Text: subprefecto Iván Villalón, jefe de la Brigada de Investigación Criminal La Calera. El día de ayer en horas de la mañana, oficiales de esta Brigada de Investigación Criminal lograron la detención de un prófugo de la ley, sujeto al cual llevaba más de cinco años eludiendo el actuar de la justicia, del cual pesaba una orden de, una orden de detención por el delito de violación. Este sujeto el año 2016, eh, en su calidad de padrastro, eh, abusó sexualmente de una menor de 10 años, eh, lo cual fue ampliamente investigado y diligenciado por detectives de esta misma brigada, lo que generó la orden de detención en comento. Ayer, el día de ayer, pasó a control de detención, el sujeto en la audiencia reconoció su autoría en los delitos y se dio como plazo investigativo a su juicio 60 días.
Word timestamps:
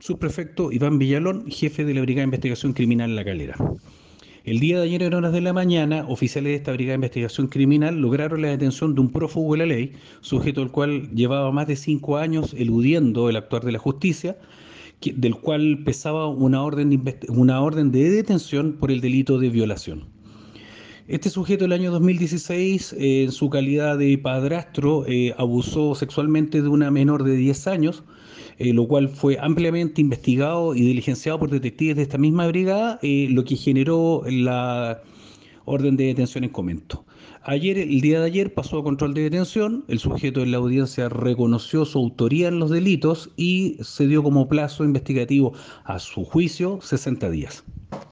subprefecto 0.00 0.72
Iván 0.72 0.98
Villalón, 0.98 1.50
jefe 1.50 1.84
de 1.84 1.94
la 1.94 2.00
Brigada 2.00 2.22
de 2.22 2.28
Investigación 2.28 2.72
Criminal 2.72 3.14
La 3.14 3.24
Calera. 3.24 3.56
El 4.44 4.58
día 4.58 4.78
de 4.78 4.84
ayer 4.84 5.02
en 5.02 5.12
horas 5.12 5.32
de 5.32 5.42
la 5.42 5.52
mañana, 5.52 6.06
oficiales 6.08 6.52
de 6.52 6.56
esta 6.56 6.72
Brigada 6.72 6.92
de 6.92 7.04
Investigación 7.04 7.48
Criminal 7.48 8.00
lograron 8.00 8.40
la 8.40 8.48
detención 8.48 8.94
de 8.94 9.02
un 9.02 9.10
prófugo 9.10 9.52
de 9.52 9.58
la 9.58 9.66
ley, 9.66 9.92
sujeto 10.22 10.62
al 10.62 10.70
cual 10.70 11.10
llevaba 11.10 11.52
más 11.52 11.66
de 11.66 11.76
cinco 11.76 12.16
años 12.16 12.54
eludiendo 12.56 13.28
el 13.28 13.36
actuar 13.36 13.62
de 13.62 13.72
la 13.72 13.78
justicia, 13.78 14.38
del 15.02 15.36
cual 15.36 15.82
pesaba 15.84 16.28
una 16.28 16.62
orden 16.62 16.90
de, 16.90 17.18
una 17.28 17.60
orden 17.60 17.90
de 17.92 18.10
detención 18.10 18.72
por 18.80 18.90
el 18.90 19.02
delito 19.02 19.38
de 19.38 19.50
violación. 19.50 20.19
Este 21.10 21.28
sujeto 21.28 21.64
el 21.64 21.72
año 21.72 21.90
2016, 21.90 22.92
eh, 22.92 23.24
en 23.24 23.32
su 23.32 23.50
calidad 23.50 23.98
de 23.98 24.16
padrastro, 24.16 25.04
eh, 25.08 25.34
abusó 25.36 25.96
sexualmente 25.96 26.62
de 26.62 26.68
una 26.68 26.92
menor 26.92 27.24
de 27.24 27.34
10 27.34 27.66
años, 27.66 28.04
eh, 28.58 28.72
lo 28.72 28.86
cual 28.86 29.08
fue 29.08 29.36
ampliamente 29.40 30.00
investigado 30.00 30.72
y 30.72 30.82
diligenciado 30.82 31.40
por 31.40 31.50
detectives 31.50 31.96
de 31.96 32.02
esta 32.02 32.16
misma 32.16 32.46
brigada, 32.46 33.00
lo 33.02 33.42
que 33.42 33.56
generó 33.56 34.22
la 34.24 35.02
orden 35.64 35.96
de 35.96 36.04
detención 36.04 36.44
en 36.44 36.50
comento. 36.50 37.04
Ayer, 37.42 37.76
el 37.78 38.00
día 38.00 38.20
de 38.20 38.26
ayer, 38.26 38.54
pasó 38.54 38.78
a 38.78 38.84
control 38.84 39.12
de 39.12 39.22
detención, 39.22 39.84
el 39.88 39.98
sujeto 39.98 40.42
en 40.42 40.52
la 40.52 40.58
audiencia 40.58 41.08
reconoció 41.08 41.86
su 41.86 41.98
autoría 41.98 42.46
en 42.46 42.60
los 42.60 42.70
delitos 42.70 43.30
y 43.36 43.78
se 43.80 44.06
dio 44.06 44.22
como 44.22 44.46
plazo 44.46 44.84
investigativo 44.84 45.54
a 45.82 45.98
su 45.98 46.24
juicio 46.24 46.78
60 46.80 47.30
días. 47.30 47.64